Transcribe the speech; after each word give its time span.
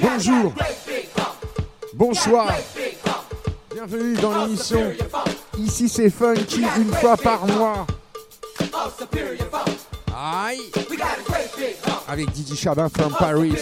Bonjour. 0.00 0.52
Bonsoir. 1.94 2.52
Bienvenue 3.74 4.14
dans 4.14 4.44
l'émission. 4.44 4.92
Ici 5.58 5.88
c'est 5.88 6.10
Funky 6.10 6.62
une 6.76 6.92
fois 6.94 7.16
par 7.16 7.44
mois. 7.46 7.86
Aïe. 10.14 10.70
Avec 12.06 12.30
Didi 12.30 12.56
Chabin 12.56 12.88
from 12.88 13.12
Paris. 13.18 13.54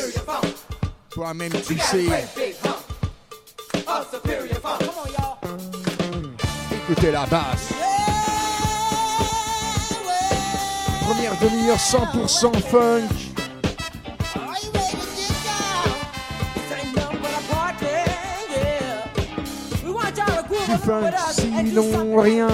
Toi-même 1.10 1.52
tu 1.66 1.78
sais. 1.78 2.08
Écoutez 6.88 7.10
la 7.10 7.26
basse. 7.26 7.72
Première 11.00 11.36
demi-heure 11.40 11.76
100% 11.76 12.60
funk. 12.60 13.08
Du 20.68 20.76
funk, 20.78 21.10
sinon 21.32 22.20
rien. 22.20 22.48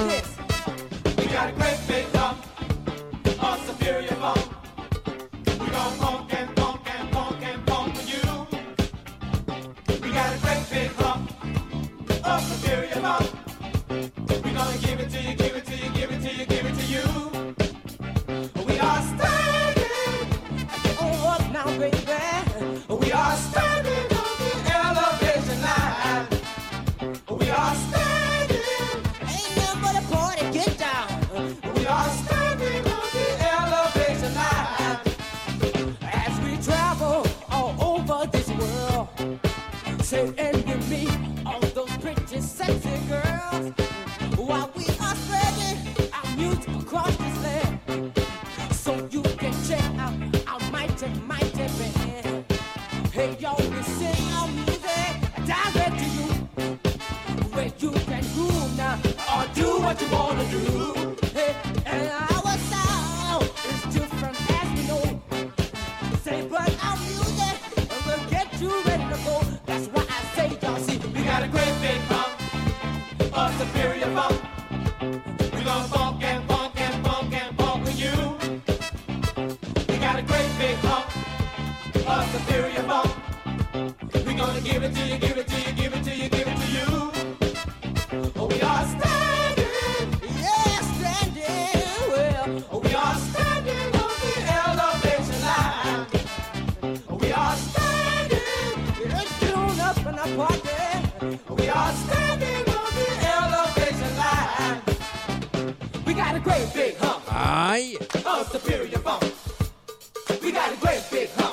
That's 68.63 69.89
why 69.89 70.07
I 70.09 70.23
say, 70.37 70.57
y'all 70.63 70.77
see, 70.77 70.97
we 70.99 71.25
got 71.25 71.43
a 71.43 71.49
great 71.49 71.75
big 71.81 72.01
bump, 72.09 72.33
a 73.35 73.53
superior 73.59 74.07
bump. 74.15 74.41
We 75.01 75.65
gonna 75.65 75.89
funk 75.89 76.23
and 76.23 76.49
funk 76.49 76.81
and 76.81 77.05
funk 77.05 77.35
and 77.35 77.59
funk 77.59 77.85
with 77.85 77.99
you. 77.99 78.15
We 79.89 79.99
got 79.99 80.17
a 80.17 80.23
great 80.23 80.51
big 80.59 80.81
bump, 80.81 81.07
a 82.07 82.25
superior 82.29 82.85
bump. 82.85 83.13
We 84.27 84.35
gonna 84.35 84.61
give 84.61 84.85
it 84.85 84.95
to 84.95 85.07
you, 85.07 85.19
give 85.19 85.37
it 85.39 85.49
to 85.49 85.61
you, 85.61 85.73
give 85.73 85.95
it 85.95 86.05
to 86.05 86.15
you, 86.15 86.29
give 86.29 86.47
it 86.47 86.57
to 86.57 86.67
you. 86.73 87.02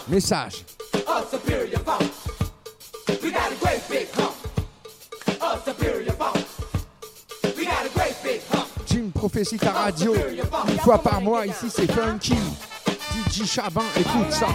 Message. 0.10 0.66
Jim 8.86 9.12
Prophétie 9.14 9.58
ta 9.58 9.72
radio, 9.72 10.14
une 10.68 10.80
fois 10.80 10.98
par 10.98 11.22
mois, 11.22 11.46
ici 11.46 11.68
c'est 11.70 11.90
Funky. 11.92 12.36
DJ 13.30 13.46
Chabin, 13.46 13.84
écoute 13.98 14.32
ça. 14.32 14.48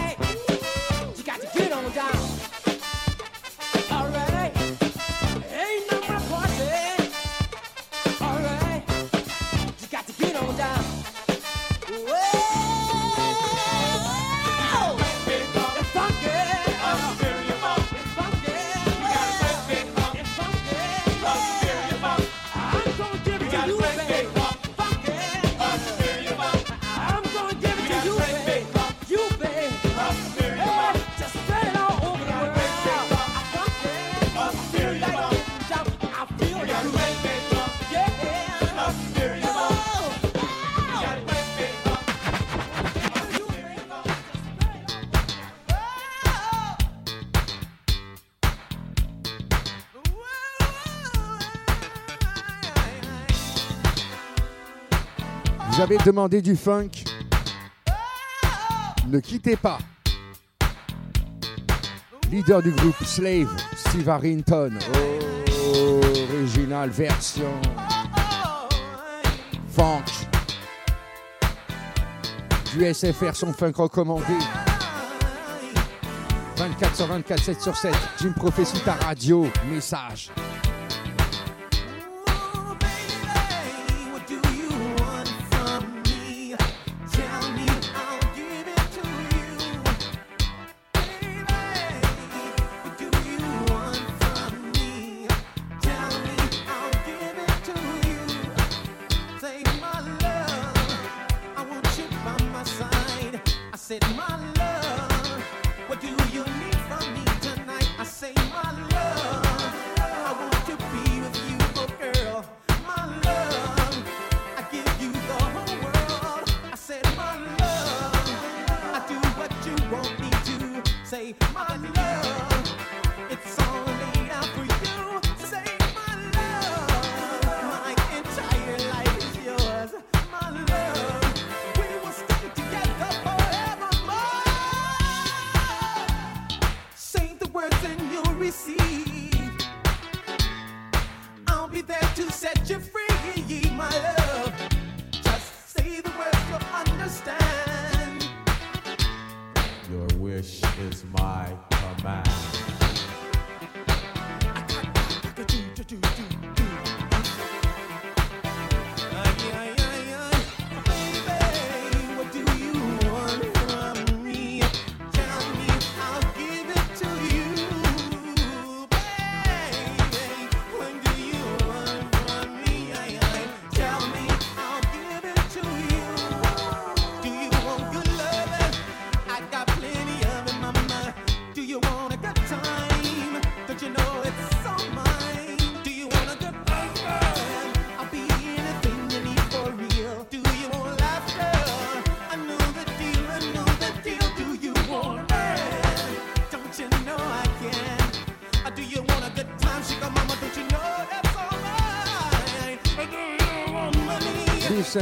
Avez 55.81 55.97
demandé 55.97 56.41
du 56.41 56.55
funk, 56.55 56.89
ne 59.07 59.19
quittez 59.19 59.55
pas. 59.55 59.77
Leader 62.31 62.61
du 62.61 62.71
groupe 62.71 63.03
Slave, 63.03 63.49
Steve 63.75 64.09
Harrington. 64.09 64.71
original 66.31 66.89
version. 66.89 67.61
Funk. 69.69 70.05
Du 72.73 72.93
SFR, 72.93 73.35
son 73.35 73.53
funk 73.53 73.73
recommandé. 73.75 74.23
24 76.57 76.95
sur 76.95 77.07
24, 77.07 77.43
7 77.43 77.61
sur 77.61 77.75
7. 77.75 77.93
Jim 78.21 78.33
Prophétie, 78.35 78.79
ta 78.79 78.93
radio. 78.93 79.47
Message. 79.69 80.31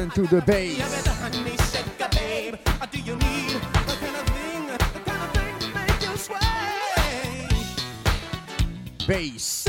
Listen 0.03 0.25
to 0.25 0.35
the 0.35 0.41
bass. 0.41 1.07
Bass. 9.07 9.62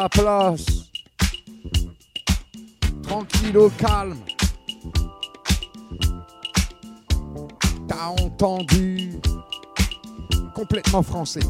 La 0.00 0.08
place 0.08 0.64
Tranquille 3.02 3.58
au 3.58 3.68
calme. 3.70 4.16
T'as 7.86 8.06
entendu 8.06 9.10
Complètement 10.54 11.02
français. 11.02 11.40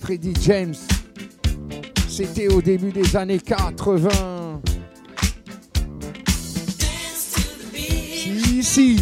Freddie 0.00 0.34
James, 0.42 0.74
c'était 2.08 2.48
au 2.48 2.60
début 2.60 2.92
des 2.92 3.16
années 3.16 3.40
80. 3.40 4.60
Si, 8.62 9.00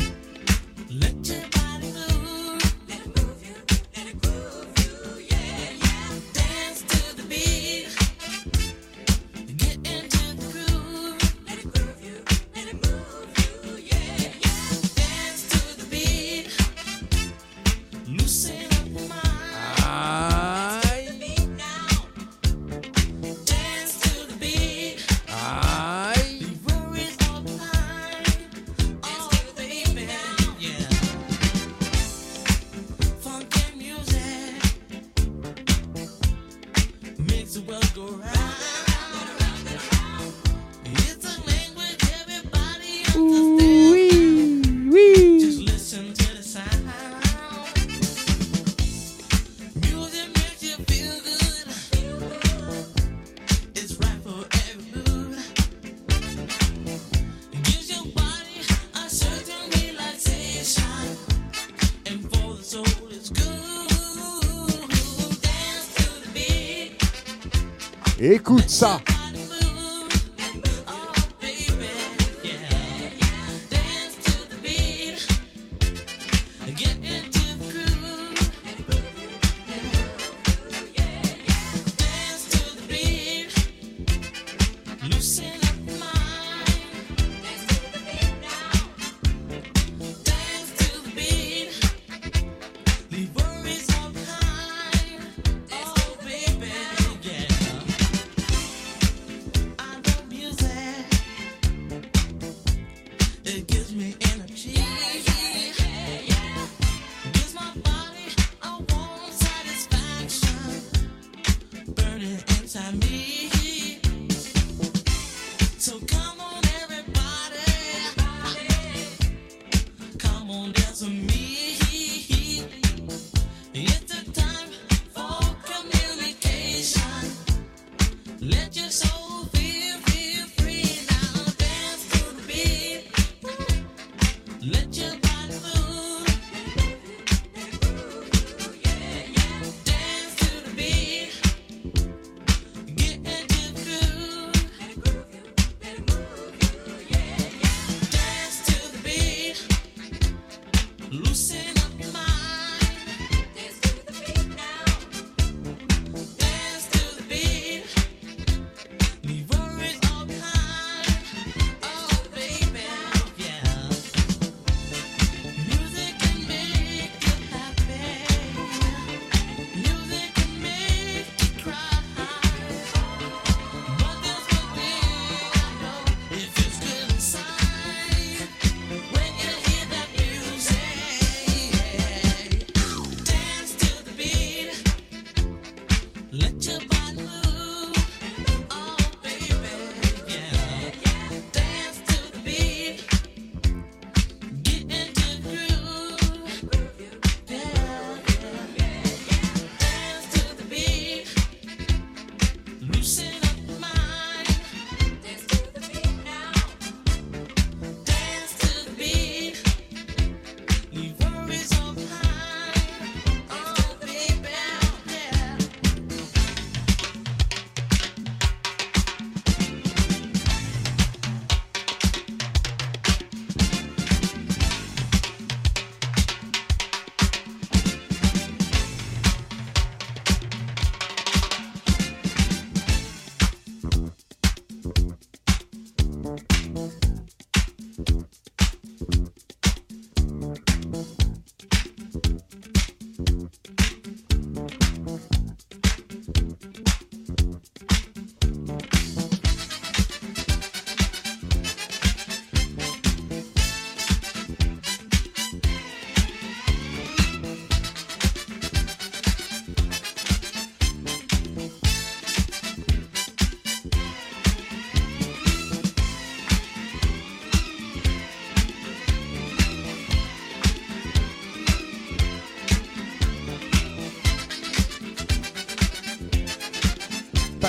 ça. 68.68 69.11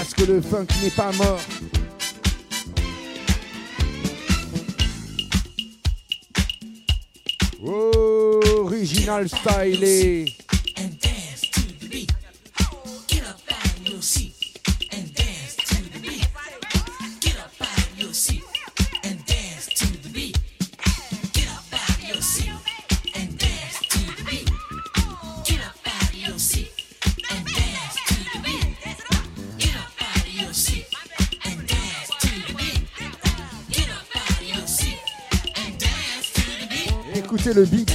parce 0.04 0.16
que 0.16 0.24
le 0.30 0.42
funk 0.42 0.68
n'est 0.84 0.90
pas 0.90 1.14
mort. 1.14 1.40
Oh, 7.66 8.42
original 8.66 9.30
style 9.30 10.26
écouter 37.44 37.54
le 37.54 37.66
beat. 37.66 37.93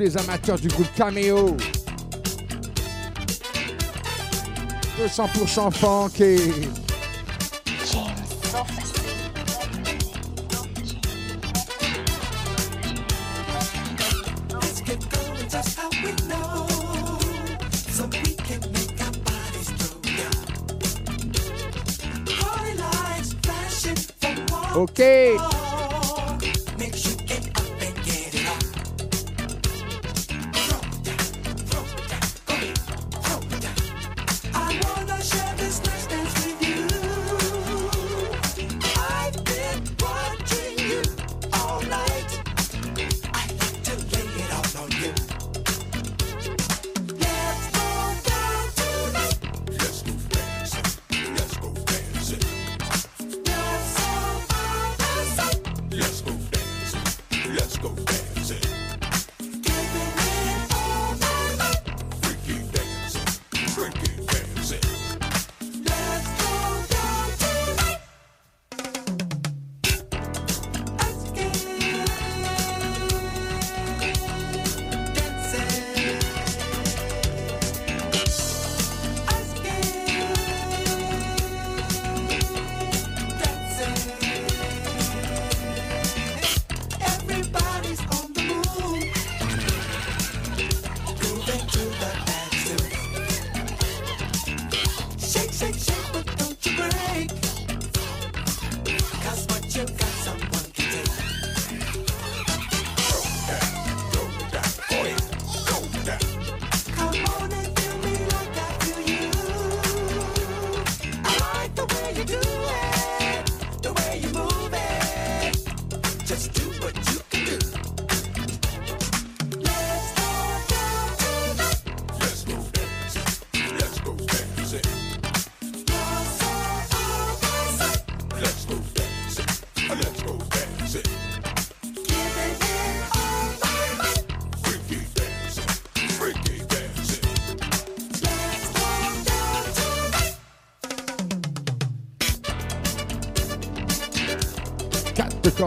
les 0.00 0.16
amateurs 0.16 0.58
du 0.58 0.68
groupe 0.68 0.88
Cameo. 0.96 1.56
200% 4.98 5.70
funk 5.70 6.20
et... 6.20 6.38
Okay. 24.76 25.59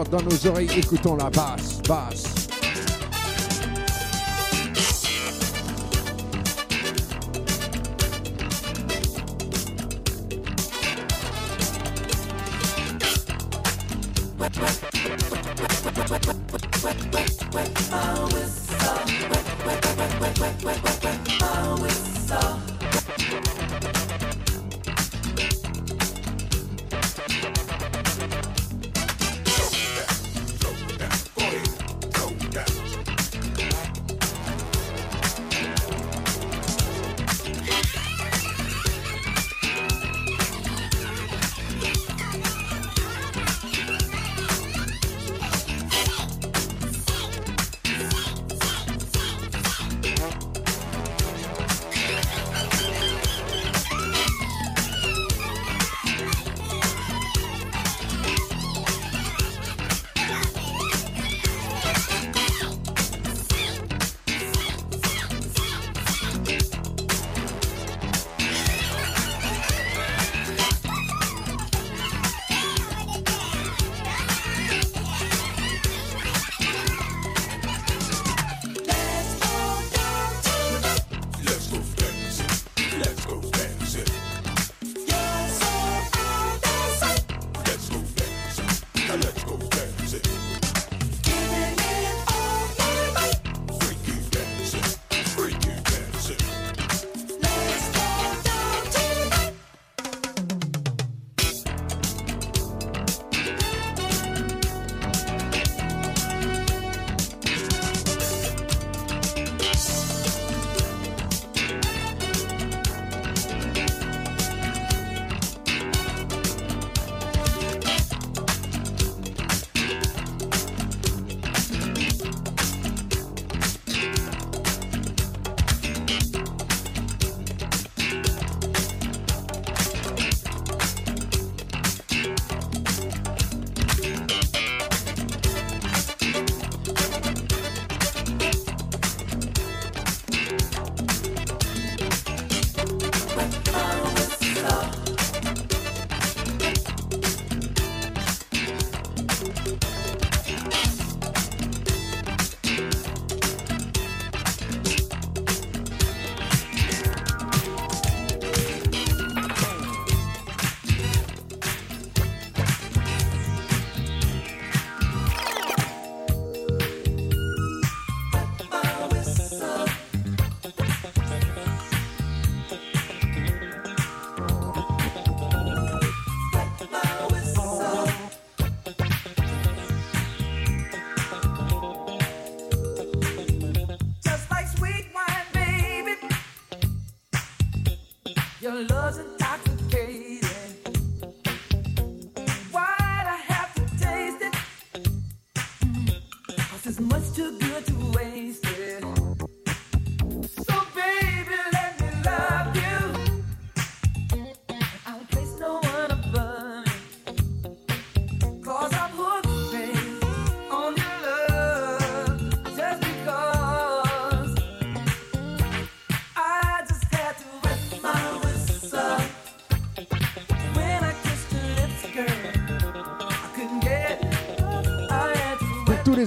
dans 0.02 0.22
nos 0.22 0.46
oreilles. 0.46 0.70
Écoutons 0.76 1.14
la 1.14 1.30
basse, 1.30 1.80
basse. 1.86 2.33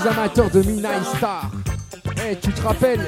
Amateur 0.07 0.49
de 0.49 0.59
Midnight 0.61 1.03
Star. 1.17 1.49
Eh, 2.29 2.35
tu 2.35 2.51
te 2.51 2.61
rappelles? 2.61 3.05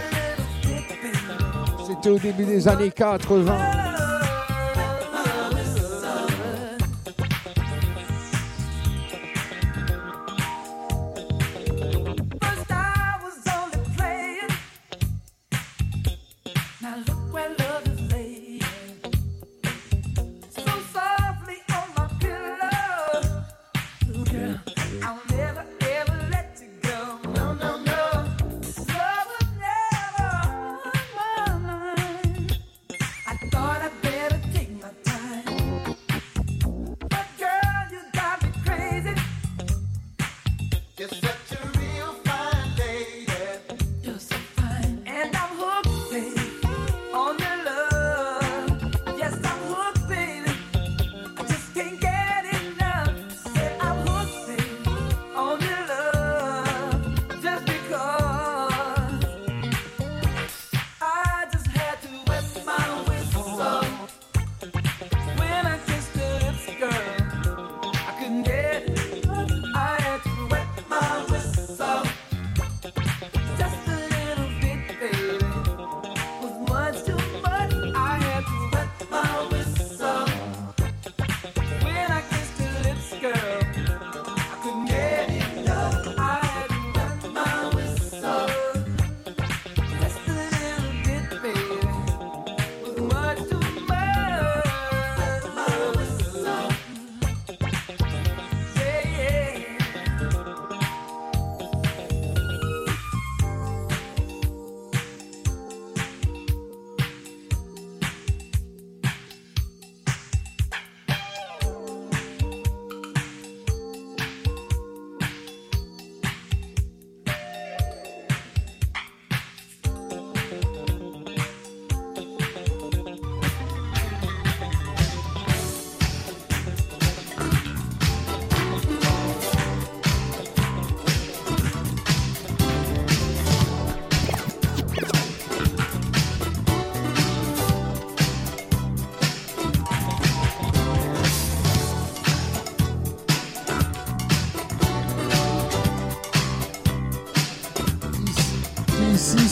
C'était 1.87 2.09
au 2.09 2.19
début 2.19 2.45
des 2.45 2.67
années 2.67 2.91
80. 2.91 3.78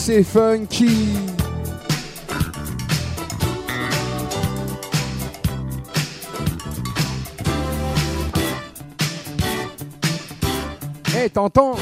C'est 0.08 0.22
funky. 0.22 1.18
Eh, 11.14 11.24
hey, 11.24 11.30
t'entends? 11.30 11.76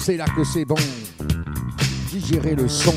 C'est 0.00 0.16
là 0.16 0.24
que 0.24 0.42
c'est 0.42 0.64
bon. 0.64 0.74
Digérer 2.10 2.56
le 2.56 2.66
son. 2.66 2.94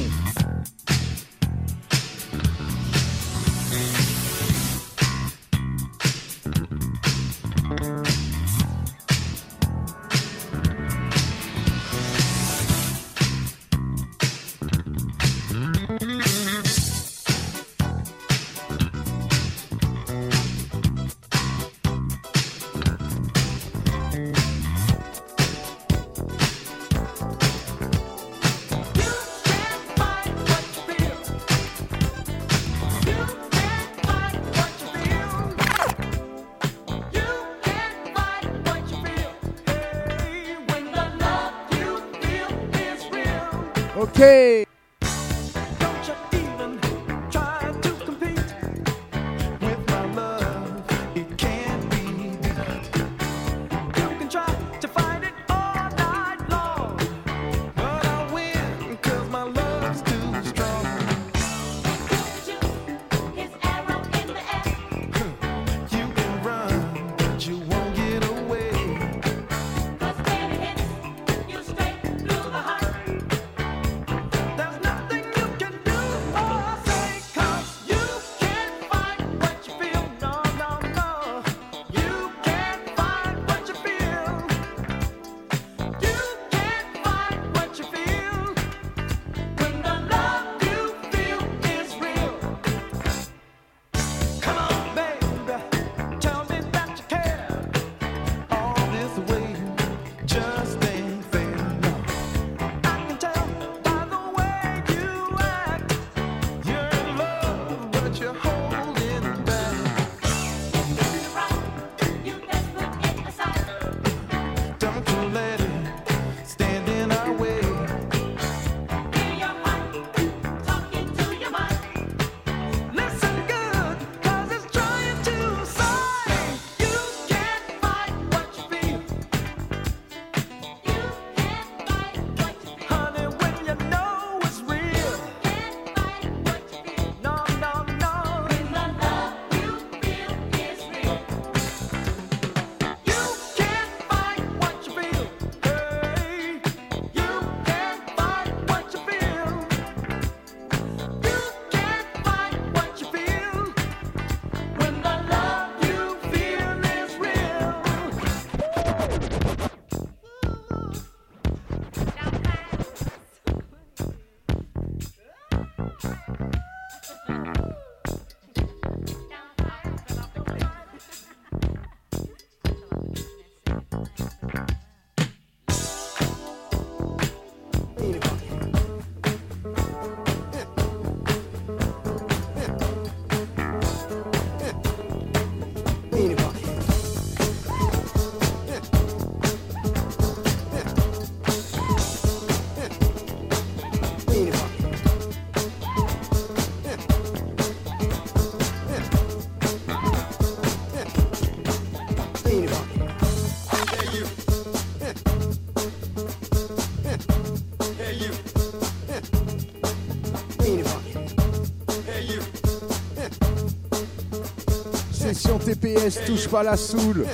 TPS, 215.80 216.20
touche 216.26 216.48
pas 216.48 216.64
la 216.64 216.78
soule. 216.78 217.26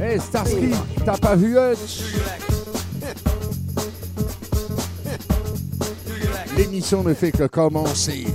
Eh 0.00 0.18
Starsky, 0.18 0.70
t'as 1.04 1.16
pas 1.16 1.34
vu 1.34 1.56
Hutch 1.56 2.14
L'émission 6.56 7.02
ne 7.02 7.14
fait 7.14 7.32
que 7.32 7.46
commencer. 7.46 8.26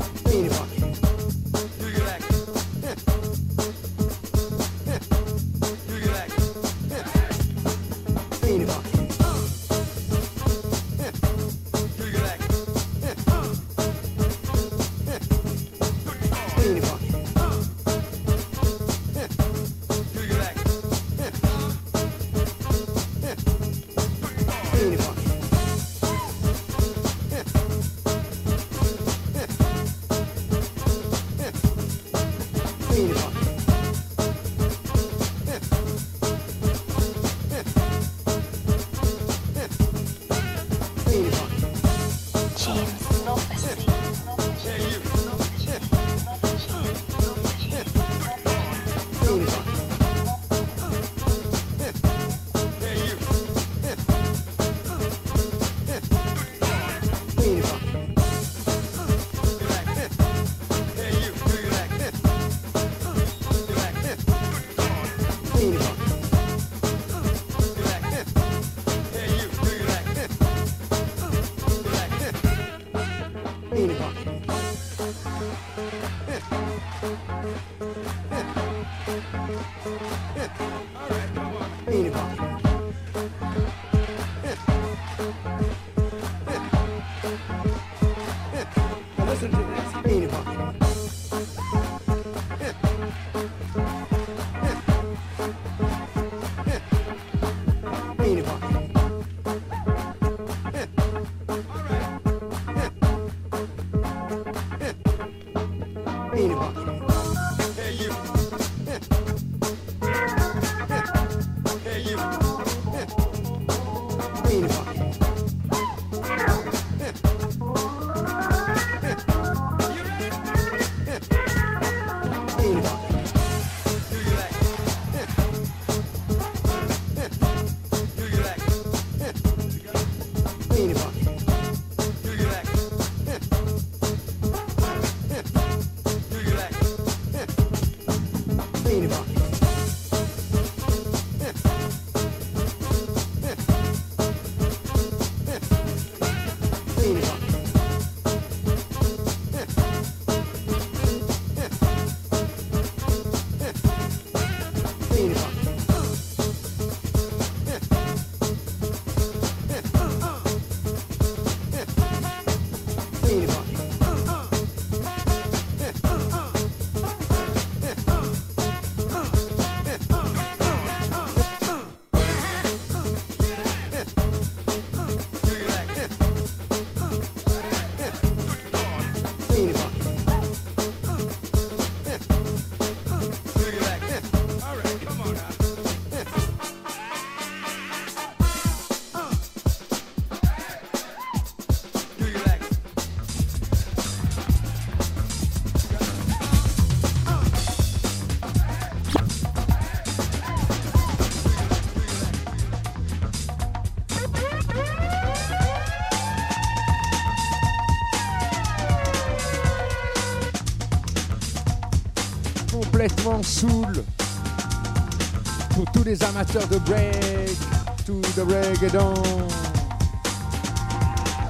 Pour 215.74 215.92
tous 215.94 216.04
les 216.04 216.22
amateurs 216.22 216.68
de 216.68 216.78
break, 216.80 217.58
to 218.06 218.20
the 218.36 218.42
reggaeton. 218.42 219.14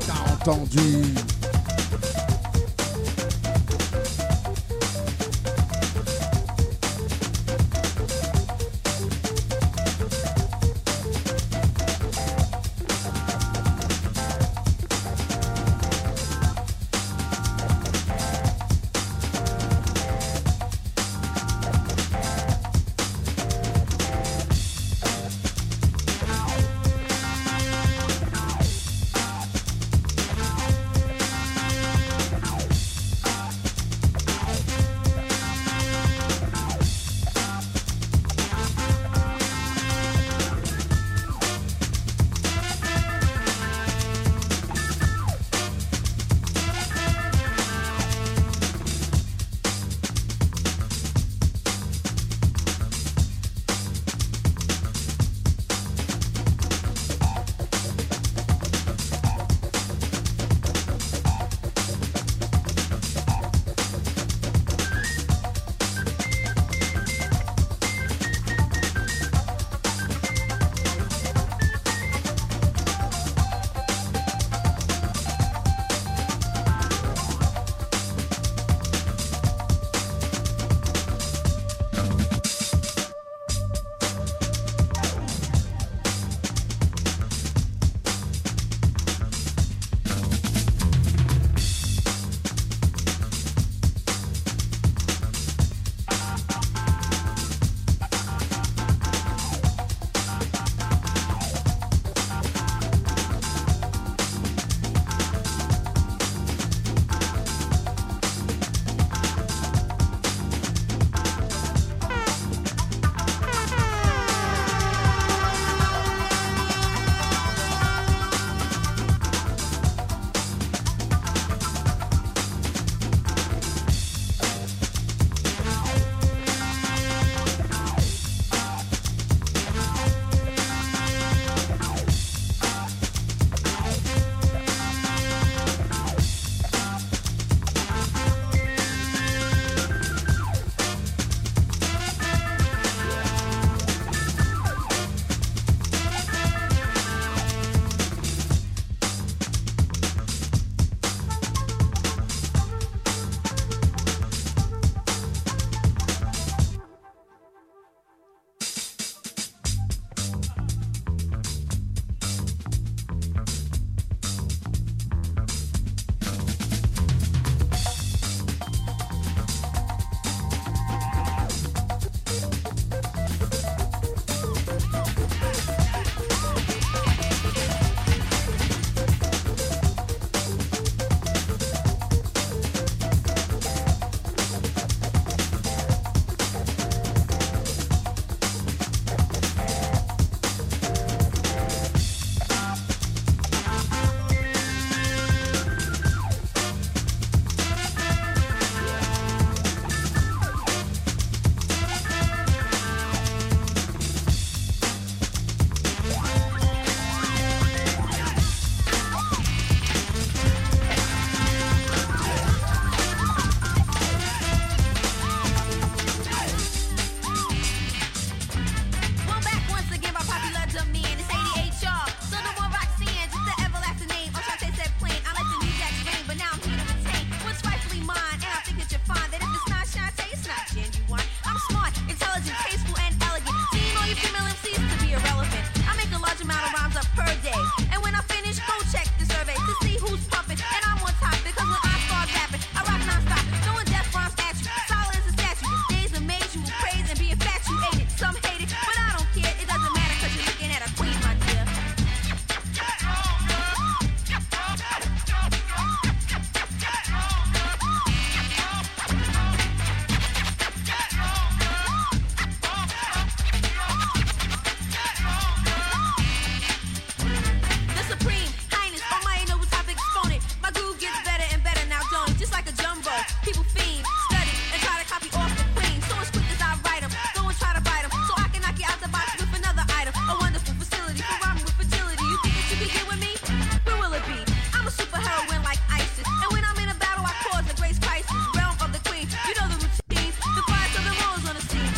T'as 0.05 0.33
entendu 0.33 1.15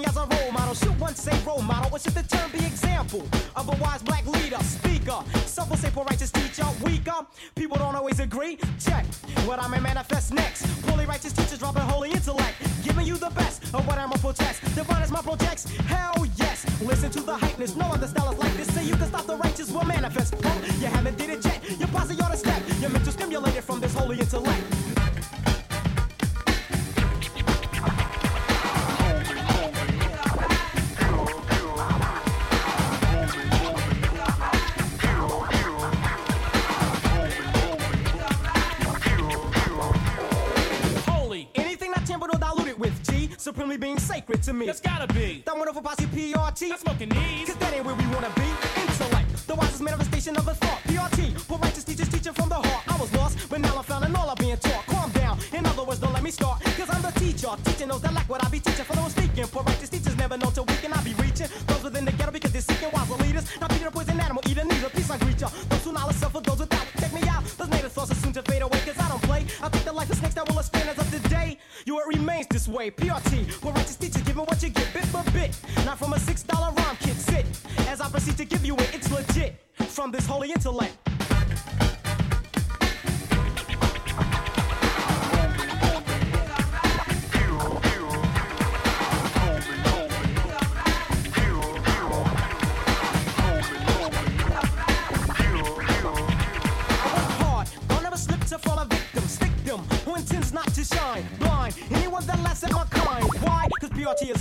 me 0.00 0.06
as 0.06 0.16
a 0.16 0.26
role 0.26 0.52
model. 0.52 0.74
Should 0.74 0.98
one 0.98 1.14
say 1.14 1.36
role 1.44 1.62
model, 1.62 1.90
or 1.92 1.98
should 1.98 2.14
the 2.14 2.22
term 2.22 2.50
be 2.52 2.64
example 2.64 3.22
of 3.56 3.68
a 3.68 3.76
wise 3.82 4.02
black 4.02 4.26
leader, 4.26 4.58
speaker? 4.62 5.18
Some 5.46 5.68
will 5.68 5.76
say 5.76 5.90
for 5.90 6.04
righteous 6.04 6.30
teacher, 6.30 6.66
weaker. 6.82 7.26
People 7.54 7.76
don't 7.76 7.94
always 7.94 8.20
agree. 8.20 8.58
Check 8.78 9.04
what 9.46 9.62
I 9.62 9.68
may 9.68 9.80
manifest 9.80 10.32
next. 10.32 10.62
Poorly 10.86 11.06
righteous 11.06 11.32
teachers 11.32 11.58
dropping 11.58 11.82
holy 11.82 12.10
intellect, 12.12 12.56
giving 12.82 13.06
you 13.06 13.16
the 13.16 13.30
best 13.30 13.62
of 13.74 13.86
what 13.86 13.98
I'ma 13.98 14.16
protest. 14.16 14.62
Divine 14.74 15.02
is 15.02 15.10
my 15.10 15.22
projects. 15.22 15.64
Hell 15.92 16.26
yes. 16.36 16.58
Listen 16.80 17.10
to 17.10 17.20
the 17.20 17.36
hypeness. 17.36 17.76
No 17.76 17.86
other 17.86 18.06
style 18.06 18.32
is 18.32 18.38
like 18.38 18.54
this. 18.54 18.72
Say 18.74 18.84
you 18.84 18.96
can 18.96 19.08
stop 19.08 19.26
the 19.26 19.36
righteous 19.36 19.70
will 19.70 19.84
manifest. 19.84 20.34
Well, 20.42 20.58
you 20.80 20.86
haven't 20.86 21.18
did 21.18 21.30
it 21.30 21.44
yet. 21.44 21.78
Your 21.78 21.88
posse 21.88 22.14
ought 22.20 22.30
to 22.30 22.36
step. 22.36 22.62
Your 22.80 22.90
mental 22.90 23.12
stimulated 23.12 23.64
from 23.64 23.80
this 23.80 23.94
holy 23.94 24.18
intellect. 24.18 24.99
corporate 44.30 44.44
to 44.44 44.52
me. 44.52 44.66
That's 44.66 44.80
gotta 44.80 45.12
be. 45.12 45.42
That 45.44 45.56
wonderful 45.56 45.82
posse 45.82 46.06
PRT. 46.06 46.68
That's 46.68 46.82
smoking 46.82 47.08
these. 47.08 47.48
Cause 47.48 47.56
that 47.56 47.74
ain't 47.74 47.84
where 47.84 47.94
we 47.94 48.06
wanna 48.14 48.30
be. 48.36 48.48
Intellect, 48.80 49.46
the 49.46 49.54
wisest 49.54 49.82
manifestation 49.82 50.36
of 50.36 50.46
a 50.46 50.54
thought. 50.54 50.78
PRT, 50.84 51.48
but 51.48 51.60
righteous 51.60 51.84
teachers 51.84 52.08
teaching 52.08 52.32
from 52.32 52.48
the 52.48 52.54
heart. 52.54 52.84
I 52.88 52.96
was 53.00 53.12
lost, 53.14 53.38
but 53.48 53.60
now 53.60 53.76
I'm 53.76 53.84
found 53.84 54.04
and 54.04 54.16
all 54.16 54.28
I'm 54.28 54.36
being 54.36 54.56
taught. 54.56 54.86
Calm 54.86 55.10
down, 55.12 55.38
in 55.52 55.66
other 55.66 55.84
words, 55.84 56.00
don't 56.00 56.12
let 56.12 56.22
me 56.22 56.30
start. 56.30 56.62
Cause 56.78 56.88
I'm 56.90 57.02
the 57.02 57.12
teacher, 57.18 57.48
teaching 57.64 57.88
those 57.88 58.02
that 58.02 58.14
lack 58.14 58.28
what 58.28 58.44
I 58.44 58.48
be 58.48 58.60
teaching 58.60 58.84
for 58.84 58.94
those 58.96 59.14
this 72.60 72.68
way. 72.68 72.90
PRT, 72.90 73.64
where 73.64 73.72
righteous 73.72 73.96
teacher 73.96 74.20
giving 74.20 74.44
what 74.44 74.62
you 74.62 74.68
get 74.68 74.92
bit 74.92 75.06
for 75.06 75.22
bit. 75.32 75.56
Not 75.86 75.98
from 75.98 76.12
a 76.12 76.16
$6 76.16 76.76
rhyme 76.76 76.96
kit, 77.00 77.16
sit. 77.16 77.46
As 77.88 78.00
I 78.00 78.08
proceed 78.08 78.36
to 78.36 78.44
give 78.44 78.64
you 78.64 78.74
it, 78.76 78.94
it's 78.94 79.10
legit. 79.10 79.60
From 79.88 80.10
this 80.10 80.26
holy 80.26 80.50
intellect. 80.50 81.09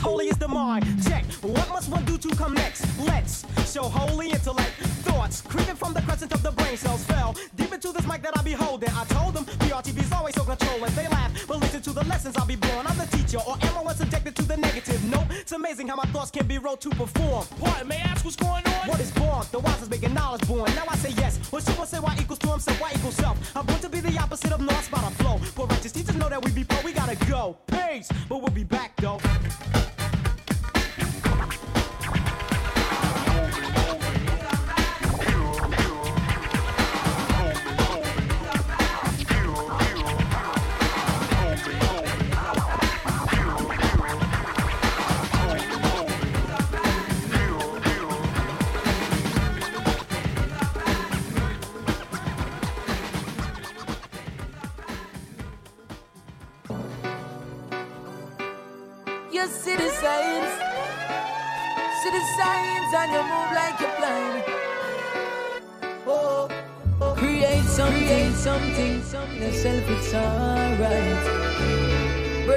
Purity 0.10 0.30
is 0.30 0.38
the 0.38 0.48
mind. 0.48 0.86
Check, 1.04 1.24
what 1.42 1.70
must 1.70 1.90
one 1.90 2.04
do 2.06 2.18
to 2.18 2.30
come 2.36 2.54
next? 2.54 2.86
Let's 3.00 3.46
show 3.72 3.84
holy 3.84 4.32
intellect. 4.32 4.72
Thoughts 5.06 5.42
creeping 5.42 5.76
from 5.76 5.94
the 5.94 6.02
crescent 6.02 6.34
of 6.34 6.42
the 6.42 6.52
brain 6.52 6.78
cells 6.78 7.04
fell 7.06 7.36
deep 7.56 7.72
into 7.74 7.92
this 7.92 8.06
mic 8.08 8.22
that 8.24 8.38
I 8.38 8.42
be 8.42 8.54
holding. 8.54 8.90
I 8.90 9.06
told 9.06 9.34
them 9.36 9.46
PRTV 9.46 10.02
is 10.02 10.12
always 10.12 10.36
so 10.36 10.44
controlling. 10.44 10.94
They 10.96 11.08
laugh, 11.08 11.32
but 11.48 11.60
listen 11.60 11.82
to 11.82 11.92
the 11.92 12.04
lessons 12.06 12.38
I'll 12.38 12.46
be 12.46 12.56
born. 12.56 12.88
I'm 12.88 12.98
the 12.98 13.06
teacher, 13.06 13.40
or 13.46 13.56
am 13.62 13.78
I 13.78 13.82
once 13.82 14.00
addicted 14.02 14.36
to 14.38 14.44
the 14.44 14.58
negative? 14.58 15.04
Nope, 15.06 15.28
it's 15.30 15.52
amazing 15.52 15.88
how 15.88 15.96
my 15.96 16.06
thoughts 16.06 16.32
can 16.32 16.48
be 16.48 16.58
wrote 16.58 16.82
to 16.82 16.90
perform. 16.90 17.46
What? 17.60 17.86
May 17.88 17.98
I 17.98 18.12
ask 18.12 18.26
what's 18.26 18.36
going 18.36 18.66
on? 18.66 18.88
What 18.88 19.00
is 19.00 19.12
born? 19.12 19.46
The 19.52 19.60
wise 19.60 19.82
is 19.82 19.90
making 19.90 20.14
knowledge 20.14 20.48
born. 20.48 20.74
Now 20.76 20.86
I 20.90 20.96
say 20.96 21.12
yes. 21.18 21.38
When 21.52 21.62
someone 21.62 21.88
say 21.88 22.00
Y 22.00 22.18
equals 22.20 22.40
to 22.40 22.48
himself, 22.48 22.82
Y 22.82 22.92
equals 22.96 23.16
self. 23.16 23.38
I'm 23.56 23.66
born 23.66 23.80
to 23.80 23.90
be 23.90 24.00
the 24.00 24.18
opposite 24.18 24.52
of 24.52 24.62
north 24.62 24.86
spot 24.86 25.04
of 25.04 25.14
flow. 25.16 25.40
But 25.56 25.70
righteous 25.72 25.92
teachers 25.92 26.16
know 26.16 26.30
that 26.30 26.44
we 26.44 26.52
be 26.52 26.64
pro, 26.64 26.82
we 26.82 26.94
gotta 26.94 27.16
go. 27.28 27.58
Peace, 27.68 28.10
but 28.28 28.42
we'll 28.42 28.52
be 28.52 28.64
back 28.64 28.79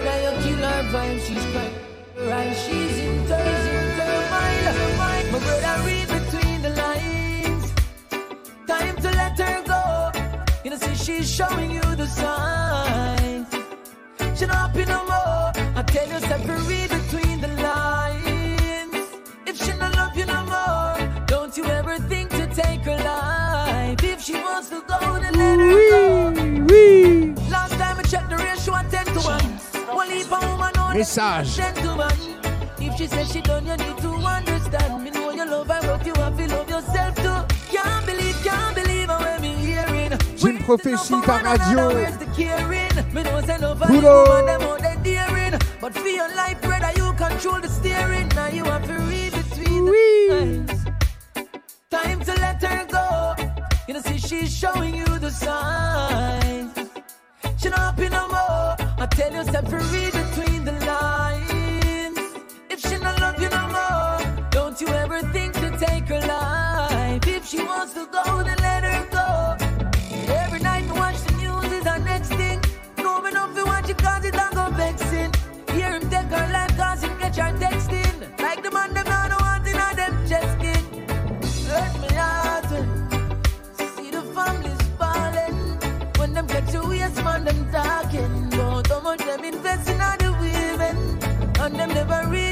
Brother, 0.02 0.20
you 0.20 0.42
kill 0.42 0.68
her 0.68 0.82
she's 1.20 1.44
crying. 1.52 1.74
Right, 2.28 2.56
she's 2.56 2.98
in 2.98 3.26
mind. 4.98 5.32
My 5.32 5.38
brother, 5.38 5.86
read 5.86 6.11
Message. 31.02 31.58
If 32.78 32.96
she 32.96 33.08
says 33.08 33.32
she 33.32 33.40
done, 33.40 33.66
you 33.66 33.76
need 33.76 33.98
to 33.98 34.10
understand. 34.10 35.02
Me 35.02 35.10
know 35.10 35.32
you 35.32 35.44
love 35.50 35.66
her, 35.66 35.80
but 35.82 36.06
you 36.06 36.14
have 36.14 36.36
to 36.36 36.46
love 36.46 36.70
yourself 36.70 37.16
too. 37.16 37.76
Can't 37.76 38.06
believe, 38.06 38.36
can't 38.44 38.72
believe 38.76 39.10
I'm 39.10 39.42
hearing. 39.42 40.16
Jim 40.36 40.58
Prophecy 40.58 41.14
par 41.22 41.42
radio. 41.42 41.90
But 45.80 45.92
for 45.92 46.06
your 46.06 46.32
life, 46.36 46.62
brother, 46.62 46.92
you 46.94 47.12
control 47.14 47.60
the 47.60 47.68
steering. 47.68 48.28
Now 48.28 48.46
you 48.46 48.62
have 48.62 48.86
to 48.86 48.94
read 48.94 49.32
between 49.32 49.86
the 49.86 50.28
lines. 50.30 50.84
Time 51.90 52.20
to 52.20 52.32
let 52.34 52.62
her 52.62 52.86
go. 52.86 53.34
You 53.88 53.94
know, 53.94 54.00
see, 54.02 54.18
she's 54.18 54.56
showing 54.56 54.94
you 54.94 55.18
the 55.18 55.30
signs. 55.32 56.78
She 57.58 57.70
not 57.70 57.80
happy 57.80 58.08
no 58.08 58.28
more. 58.28 58.76
I 59.02 59.06
tell 59.10 59.32
you, 59.32 59.42
separate 59.50 60.11
Wants 67.82 67.94
to 67.94 68.06
go, 68.12 68.44
then 68.44 68.56
let 68.58 68.84
her 68.84 69.04
go. 69.10 69.56
Every 70.32 70.60
night 70.60 70.88
I 70.88 70.92
watch 70.92 71.20
the 71.24 71.32
news 71.32 71.72
is 71.72 71.84
our 71.84 71.98
next 71.98 72.28
thing. 72.28 72.60
No 72.98 73.20
me 73.20 73.32
know 73.32 73.48
fi 73.48 73.64
watch 73.64 73.90
it 73.90 73.98
cause 73.98 74.24
it 74.24 74.36
a 74.36 74.48
go 74.54 74.70
vexing. 74.70 75.32
Hear 75.74 75.90
him 75.90 76.08
take 76.08 76.30
her 76.30 76.46
life 76.52 76.76
cause 76.76 77.02
him 77.02 77.18
catch 77.18 77.38
her 77.38 77.52
texting. 77.58 78.38
Like 78.38 78.62
the 78.62 78.70
man 78.70 78.94
them 78.94 79.04
not 79.04 79.40
want 79.40 79.66
in 79.66 79.74
a 79.74 79.96
them 79.96 80.14
chest 80.28 80.52
skin. 80.60 80.82
Hurt 81.66 81.94
me 82.02 82.08
when 82.70 83.96
see 83.96 84.10
the 84.12 84.22
families 84.32 84.82
falling. 84.96 85.56
When 86.18 86.34
them 86.34 86.46
get 86.46 86.68
to 86.68 86.94
yes 86.94 87.16
man 87.24 87.44
them 87.44 87.68
talking. 87.72 88.48
Don't 88.50 88.86
how 88.86 89.00
much 89.00 89.24
them 89.24 89.44
invest 89.44 89.90
in 89.90 90.00
other 90.00 90.30
women. 90.30 90.96
And 91.58 91.74
them 91.74 91.88
never 91.88 92.28
read 92.28 92.51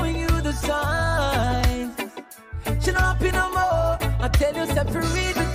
showing 0.00 0.16
you 0.16 0.28
the 0.40 0.52
signs. 0.52 1.96
She 2.84 2.92
not 2.92 3.02
happy 3.02 3.30
no 3.32 3.48
more. 3.50 3.98
I 4.24 4.28
tell 4.32 4.54
you, 4.54 4.66
separate 4.66 5.34
the 5.34 5.49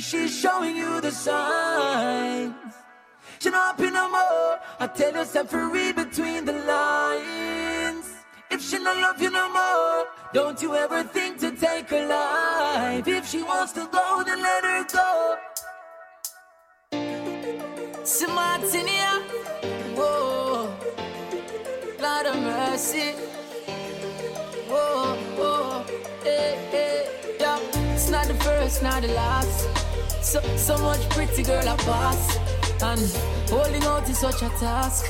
see, 0.00 0.18
she's 0.18 0.40
showing 0.40 0.76
you 0.76 1.00
the 1.00 1.10
signs. 1.10 2.54
She 3.38 3.50
not 3.50 3.78
happy 3.78 3.90
no 3.90 4.10
more. 4.10 4.58
I 4.80 4.86
tell 4.94 5.14
you, 5.14 5.24
separate 5.24 5.96
between 5.96 6.44
the 6.44 6.52
lines. 6.52 8.12
If 8.50 8.62
she 8.62 8.78
not 8.78 8.96
love 8.96 9.20
you 9.20 9.30
no 9.30 9.48
more, 9.52 10.06
don't 10.32 10.60
you 10.62 10.74
ever 10.74 11.02
think 11.02 11.38
to 11.40 11.50
take 11.52 11.90
her 11.90 12.06
life. 12.06 13.06
If 13.06 13.28
she 13.28 13.42
wants 13.42 13.72
to 13.72 13.88
go, 13.92 14.22
then 14.24 14.42
let 14.42 14.64
her 14.64 14.84
go. 14.92 15.36
Martinia, 18.36 19.22
whoa, 19.96 20.70
Lord 22.00 22.26
of 22.26 22.36
mercy, 22.42 23.12
whoa, 24.68 25.16
whoa, 25.36 25.84
eh, 26.24 26.54
hey, 26.70 26.70
hey, 26.70 27.36
yeah. 27.40 27.58
It's 27.94 28.10
not 28.10 28.26
the 28.26 28.34
first, 28.34 28.82
not 28.82 29.02
the 29.02 29.08
last. 29.08 29.85
So, 30.26 30.40
so 30.56 30.76
much 30.78 31.08
pretty 31.10 31.44
girl 31.44 31.68
I 31.68 31.76
pass, 31.76 32.36
and 32.82 33.00
holding 33.48 33.84
out 33.84 34.08
is 34.10 34.18
such 34.18 34.42
a 34.42 34.48
task. 34.58 35.06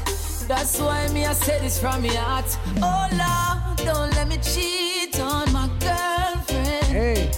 That's 0.46 0.78
why 0.78 1.08
me 1.08 1.24
I 1.24 1.32
say 1.32 1.58
this 1.58 1.80
from 1.80 2.02
my 2.02 2.08
heart. 2.08 2.44
Oh 2.82 3.08
Lord, 3.16 3.78
don't 3.78 4.14
let 4.14 4.28
me 4.28 4.36
cheat 4.36 5.18
on 5.18 5.50
my 5.54 5.70
girlfriend. 5.80 6.84
Hey, 6.84 7.30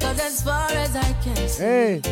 Cause 0.00 0.18
as 0.18 0.42
far 0.42 0.68
as 0.72 0.96
I 0.96 1.12
can 1.22 1.36
see, 1.48 1.62
hey, 1.62 2.02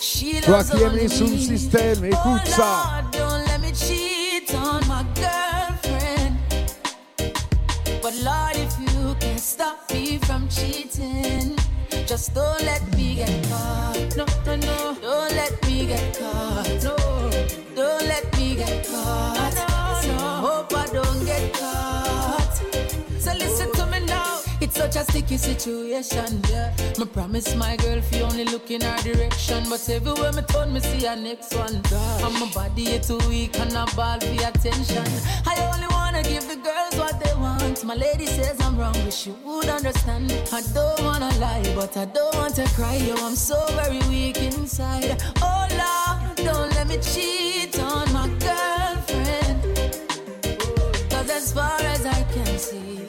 she 0.00 0.40
toi 0.40 0.50
loves 0.50 0.70
qui 0.70 0.82
aimes 0.82 0.90
only 0.90 1.02
les 1.02 1.08
sound 1.08 1.30
me. 1.30 1.38
system, 1.38 2.04
écoute 2.06 2.42
oh 2.44 2.50
ça. 2.50 3.02
Lord, 3.02 3.12
don't 3.12 3.46
let 3.46 3.60
me 3.60 3.72
cheat 3.72 4.52
on 4.52 4.80
my 4.88 5.04
girlfriend. 5.14 6.36
But 8.02 8.14
Lord, 8.24 8.56
if 8.56 8.76
you 8.80 9.14
can 9.20 9.38
stop 9.38 9.78
me 9.92 10.18
from 10.18 10.48
cheating, 10.48 11.59
just 12.10 12.34
don't 12.34 12.60
let 12.64 12.82
me 12.96 13.14
get 13.14 13.30
caught. 13.48 14.16
No, 14.16 14.26
no, 14.44 14.56
no, 14.56 14.96
don't 15.00 15.32
let 15.36 15.52
me 15.64 15.86
get 15.86 16.18
caught. 16.18 16.66
No, 16.82 16.96
don't 17.76 18.02
let 18.08 18.36
me 18.36 18.56
get 18.56 18.84
caught. 18.88 19.59
Such 24.80 24.96
a 24.96 25.04
sticky 25.04 25.36
situation, 25.36 26.40
yeah. 26.48 26.72
Me 26.98 27.04
promise 27.04 27.54
my 27.54 27.76
girl 27.76 27.98
if 27.98 28.14
you 28.14 28.22
only 28.22 28.46
look 28.46 28.70
in 28.70 28.80
her 28.80 28.96
direction. 29.02 29.62
But 29.68 29.86
everywhere 29.90 30.32
me 30.32 30.42
turn, 30.42 30.72
me 30.72 30.80
see 30.80 31.04
her 31.06 31.16
next 31.16 31.54
one. 31.54 31.76
And 32.24 32.34
my 32.40 32.50
body 32.54 32.84
is 32.96 33.06
too 33.06 33.18
weak 33.28 33.58
and 33.60 33.76
I 33.76 33.84
ball 33.94 34.18
for 34.20 34.48
attention. 34.48 35.06
I 35.46 35.54
only 35.68 35.88
wanna 35.90 36.22
give 36.22 36.48
the 36.48 36.56
girls 36.56 36.94
what 36.96 37.22
they 37.22 37.34
want. 37.34 37.60
want. 37.60 37.84
My 37.84 37.94
lady 37.94 38.24
says 38.24 38.56
I'm 38.60 38.78
wrong, 38.78 38.96
wish 39.04 39.26
you 39.26 39.36
would 39.44 39.68
understand. 39.68 40.32
I 40.50 40.62
don't 40.72 41.02
wanna 41.02 41.30
lie, 41.38 41.72
but 41.74 41.94
I 41.96 42.06
don't 42.06 42.34
want 42.36 42.54
to 42.56 42.66
cry. 42.76 42.96
Yo, 42.96 43.14
I'm 43.16 43.36
so 43.36 43.58
very 43.80 44.00
weak 44.08 44.38
inside. 44.38 45.20
Oh 45.42 45.66
Lord, 45.82 46.36
don't 46.38 46.70
let 46.76 46.86
me 46.88 46.96
cheat 47.12 47.78
on 47.78 48.10
my 48.14 48.28
girlfriend. 48.46 49.60
Cause 51.10 51.30
as 51.38 51.52
far 51.52 51.78
as 51.94 52.06
I 52.06 52.22
can 52.34 52.58
see, 52.58 53.00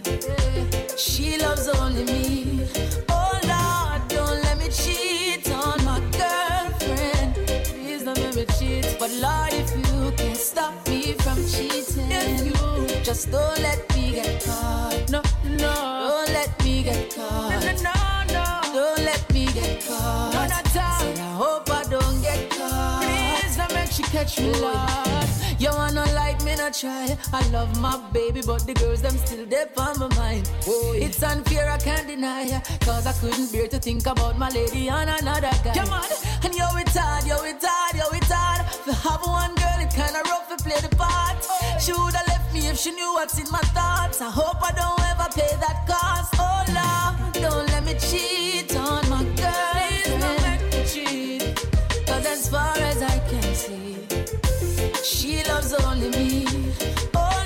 she 1.01 1.37
loves 1.39 1.67
only 1.67 2.03
me. 2.03 2.67
Oh 3.09 3.39
Lord, 3.51 4.07
don't 4.07 4.39
let 4.43 4.57
me 4.59 4.69
cheat 4.69 5.49
on 5.51 5.83
my 5.83 5.99
girlfriend. 6.19 7.35
Please 7.81 8.03
don't 8.03 8.17
let 8.19 8.35
me 8.35 8.45
cheat. 8.59 8.97
But 8.99 9.09
Lord, 9.11 9.51
if 9.51 9.69
you 9.75 10.11
can 10.15 10.35
stop 10.35 10.73
me 10.87 11.13
from 11.13 11.37
cheating, 11.47 12.53
just 13.03 13.31
don't 13.31 13.59
let 13.61 13.79
me 13.95 14.11
get 14.11 14.43
caught. 14.43 15.09
No, 15.09 15.21
no, 15.43 15.73
don't 16.07 16.29
let 16.33 16.63
me 16.63 16.83
get 16.83 17.15
caught. 17.15 17.49
No, 17.49 17.71
no, 17.87 17.95
no, 18.35 18.45
don't 18.73 18.99
let 19.03 19.33
me 19.33 19.45
get 19.47 19.83
caught. 19.87 20.33
No, 20.33 20.47
not 20.47 20.67
Said 20.67 21.17
I 21.19 21.33
hope 21.33 21.69
I 21.71 21.83
don't 21.89 22.21
get 22.21 22.49
caught. 22.51 23.03
Please 23.03 23.57
don't 23.57 23.73
make 23.73 23.91
she 23.91 24.03
catch 24.03 24.39
me, 24.39 24.51
oh, 24.53 24.61
Lord. 24.61 25.20
You 25.61 25.69
wanna 25.69 26.03
like 26.15 26.43
me, 26.43 26.55
not 26.55 26.73
try. 26.73 27.15
I 27.31 27.47
love 27.49 27.79
my 27.79 27.95
baby, 28.11 28.41
but 28.43 28.65
the 28.65 28.73
girls 28.73 29.03
them 29.03 29.15
still 29.15 29.45
there 29.45 29.69
on 29.77 29.99
my 29.99 30.07
mind. 30.15 30.49
It's 30.65 31.21
unfair, 31.21 31.69
I 31.69 31.77
can't 31.77 32.07
deny. 32.07 32.59
Cause 32.79 33.05
I 33.05 33.13
couldn't 33.21 33.51
bear 33.51 33.67
to 33.67 33.77
think 33.77 34.07
about 34.07 34.39
my 34.39 34.49
lady 34.49 34.89
and 34.89 35.07
another 35.07 35.51
guy. 35.63 35.75
Come 35.75 35.93
on, 35.93 36.03
and 36.43 36.55
yo, 36.55 36.65
it's 36.77 36.97
hard, 36.97 37.27
yo, 37.27 37.37
it's 37.43 37.63
hard, 37.63 37.95
yo, 37.95 38.05
it's 38.11 38.31
hard. 38.31 38.65
To 38.85 38.93
have 39.05 39.21
one 39.21 39.53
girl, 39.53 39.79
it 39.85 39.91
kinda 39.93 40.21
rough 40.31 40.49
to 40.49 40.57
play 40.63 40.79
the 40.81 40.89
part. 40.95 41.37
She 41.79 41.93
would've 41.93 42.27
left 42.27 42.51
me 42.55 42.67
if 42.67 42.79
she 42.79 42.89
knew 42.93 43.13
what's 43.13 43.37
in 43.37 43.45
my 43.51 43.61
thoughts. 43.77 44.19
I 44.19 44.31
hope 44.31 44.63
I 44.63 44.71
don't 44.71 44.99
ever 45.11 45.29
pay 45.29 45.53
that 45.61 45.85
cost. 45.85 46.33
Oh 46.39 46.63
Lord, 46.73 47.33
don't 47.33 47.67
let 47.69 47.83
me 47.85 47.93
cheat 48.09 48.75
on 48.75 49.07
my 49.11 49.23
girl. 49.37 49.73
Please 49.77 50.09
don't 50.09 50.41
make 50.41 50.63
me 50.73 50.81
cheat. 50.91 52.07
Cause 52.07 52.25
as 52.25 52.49
far 52.49 52.75
as 52.77 52.90
Oh, 57.15 57.45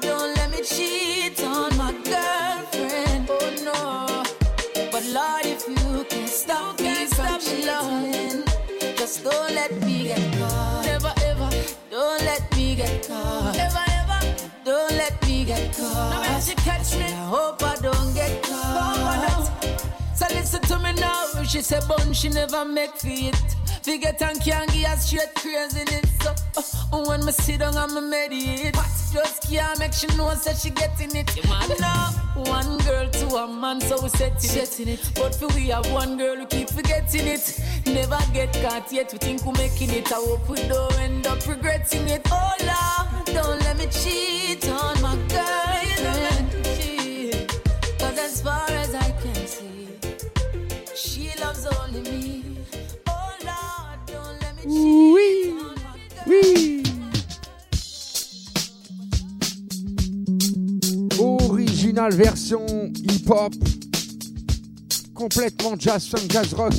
don't 0.00 0.34
let 0.36 0.50
me 0.50 0.62
cheat 0.62 1.40
on 1.44 1.76
my 1.76 1.92
girlfriend. 1.92 3.28
Oh 3.30 3.50
no. 3.68 4.90
But 4.90 5.04
Lord, 5.06 5.44
if 5.44 5.68
you 5.68 6.04
can 6.08 6.26
stop 6.26 6.76
these 6.78 7.14
bad 7.16 7.42
lies 7.66 8.44
just 8.96 9.24
don't 9.24 9.54
let 9.54 9.72
me, 9.82 10.08
stop 10.08 10.28
me 10.28 10.86
loving. 10.86 11.48
Just 11.48 11.64
don't 11.90 12.24
let 12.24 12.56
me 12.56 12.74
get 12.74 13.06
caught. 13.08 13.56
Never 13.56 13.84
ever, 13.98 14.20
don't 14.64 14.92
let 14.92 15.08
me 20.92 21.00
now. 21.00 21.42
She 21.44 21.60
said, 21.60 21.86
bun, 21.88 22.12
she 22.12 22.28
never 22.28 22.64
make 22.64 22.94
fit. 22.96 23.36
Forget 23.82 24.20
and 24.22 24.40
can't 24.40 24.70
give 24.72 24.86
her 24.86 24.96
straight 24.96 25.34
crazy 25.34 25.80
in 25.80 25.88
it. 25.88 26.06
So 26.20 26.34
uh, 26.56 27.04
when 27.06 27.24
me 27.24 27.32
sit 27.32 27.60
down 27.60 27.76
and 27.76 27.94
me 27.94 28.00
meditate, 28.00 28.74
just 29.12 29.50
can't 29.50 29.78
make 29.78 29.92
she 29.92 30.06
know 30.08 30.34
that 30.34 30.56
she 30.56 30.70
getting 30.70 31.14
it. 31.16 31.30
Now 31.80 32.10
one 32.34 32.78
girl 32.78 33.08
to 33.08 33.26
a 33.36 33.48
man, 33.48 33.80
so 33.80 34.00
we 34.02 34.08
setting, 34.10 34.88
it. 34.88 35.10
But 35.14 35.34
for 35.34 35.48
we 35.48 35.68
have 35.68 35.90
one 35.92 36.18
girl, 36.18 36.36
we 36.36 36.46
keep 36.46 36.68
forgetting 36.68 37.26
it. 37.26 37.60
Never 37.86 38.18
get 38.32 38.52
caught 38.62 38.92
yet, 38.92 39.12
we 39.12 39.18
think 39.18 39.44
we 39.46 39.52
making 39.52 39.90
it. 39.90 40.12
I 40.12 40.16
hope 40.16 40.48
we 40.48 40.56
don't 40.68 40.98
end 40.98 41.26
up 41.26 41.46
regretting 41.46 42.08
it. 42.08 42.22
Oh 42.30 42.54
Lord, 42.60 43.26
don't 43.26 43.60
let 43.60 43.78
me 43.78 43.86
cheat 43.86 44.68
on 44.68 45.00
my 45.00 45.16
girl. 45.28 45.68
Cause 47.98 48.18
as 48.18 48.42
far 48.42 48.77
Oui, 54.70 55.54
oui. 56.26 56.82
Original 61.18 62.12
version 62.12 62.66
hip-hop, 62.94 63.54
complètement 65.14 65.74
jazz 65.78 66.06
funk, 66.08 66.28
jazz 66.28 66.52
rock. 66.52 66.74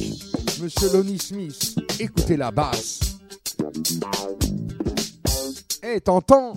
Monsieur 0.62 0.94
Lonnie 0.94 1.18
Smith, 1.18 1.80
écoutez 2.00 2.38
la 2.38 2.52
basse. 2.52 3.00
Eh, 5.82 6.00
t'entends? 6.00 6.54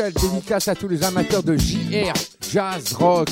Spéciale 0.00 0.12
dédicace 0.32 0.68
à 0.68 0.74
tous 0.74 0.88
les 0.88 1.02
amateurs 1.04 1.42
de 1.42 1.58
JR, 1.58 2.14
jazz 2.50 2.94
rock. 2.94 3.28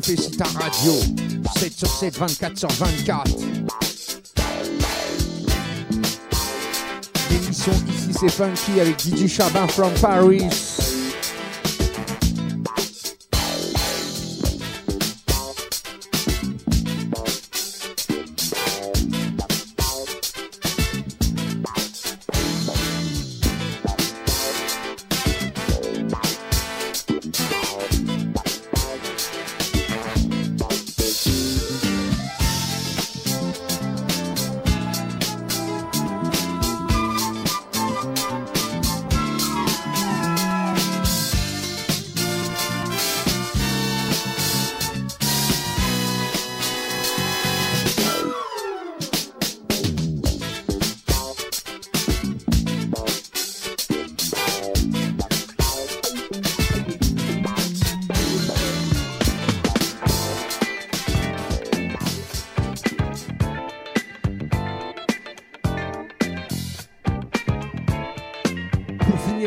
chauffer 0.00 0.16
si 0.16 0.30
ta 0.36 0.44
radio. 0.44 0.92
7 1.56 1.72
sur 1.72 1.88
7, 1.88 2.18
24 2.18 2.58
sur 2.58 2.68
24. 2.68 3.30
L'émission 7.30 7.72
ici 7.88 8.12
c'est 8.18 8.28
funky 8.28 8.80
avec 8.80 8.96
Didi 8.96 9.28
Chabin 9.28 9.66
from 9.68 9.92
Paris. 10.00 10.44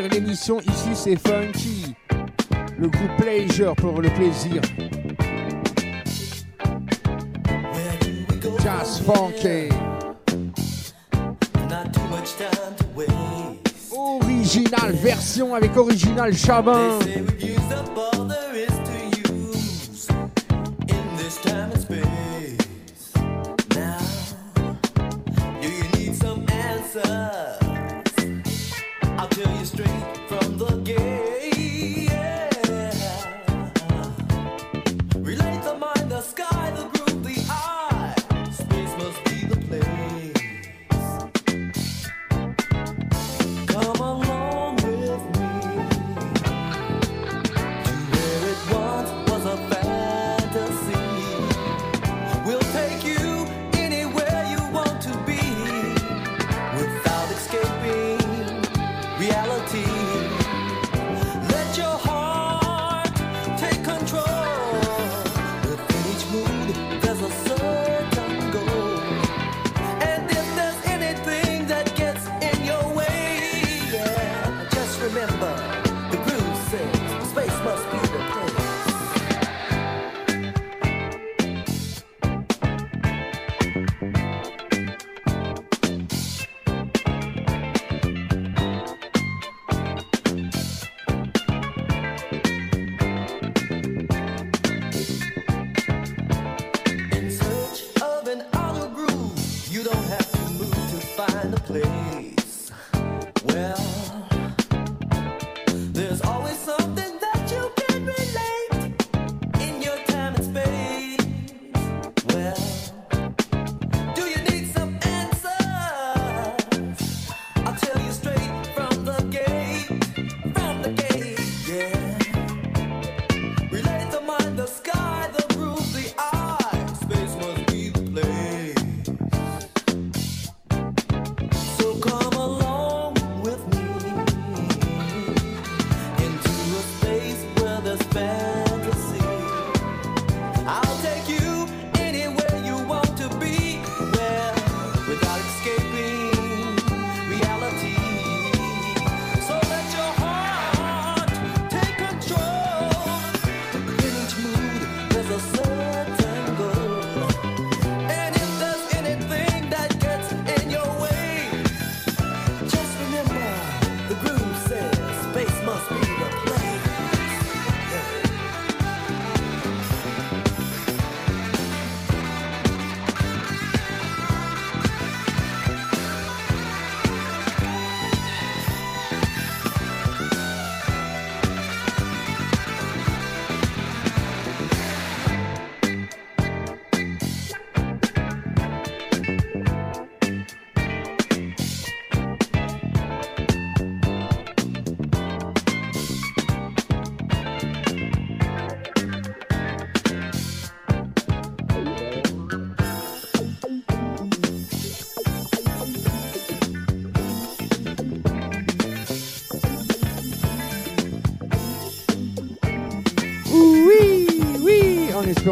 l'émission, 0.02 0.60
ici 0.60 0.90
c'est 0.94 1.16
Funky, 1.16 1.94
le 2.78 2.88
groupe 2.88 3.16
Pleasure 3.18 3.74
pour 3.76 4.00
le 4.00 4.08
plaisir. 4.10 4.60
Just 8.60 9.04
funky. 9.04 9.68
Original 13.92 14.92
version 14.92 15.54
avec 15.54 15.76
original 15.76 16.36
Chabin. 16.36 16.98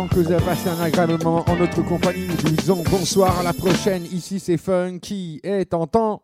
que 0.08 0.16
vous 0.16 0.32
avez 0.32 0.44
passé 0.44 0.68
un 0.68 0.80
agréable 0.80 1.22
moment 1.22 1.44
en 1.48 1.56
notre 1.56 1.82
compagnie. 1.82 2.26
Nous 2.26 2.36
vous 2.36 2.56
disons 2.56 2.82
bonsoir 2.90 3.38
à 3.38 3.42
la 3.42 3.52
prochaine. 3.52 4.04
Ici, 4.04 4.40
c'est 4.40 4.56
Funky 4.56 5.40
et 5.42 5.64
t'entends. 5.66 6.21